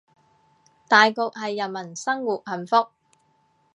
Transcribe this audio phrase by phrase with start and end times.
[0.87, 2.87] 大局係人民生活幸福